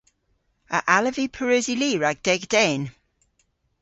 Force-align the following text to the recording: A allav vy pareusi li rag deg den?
A 0.77 0.79
allav 0.95 1.15
vy 1.17 1.25
pareusi 1.35 1.75
li 1.81 1.91
rag 2.03 2.17
deg 2.27 2.41
den? 2.53 2.81